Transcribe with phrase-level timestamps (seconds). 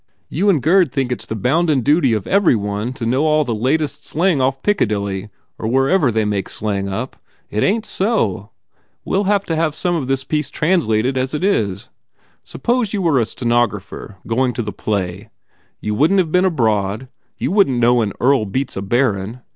[0.29, 2.13] You and Gurd seem to i 88 TODGERS INTRUDES think it s the bounden duty
[2.13, 6.25] of every one to know all the latest English slang off Piccadilly or wherever they
[6.25, 7.17] make slang up.
[7.51, 8.49] It ain t so.
[9.05, 11.89] We ll have to have some of this piece translated as it is.
[12.43, 15.29] Suppose you were a stenographer going to the play?
[15.79, 17.07] You wouldn t have been abroad.
[17.37, 19.41] You wouldn t know an Earl beats a Baron.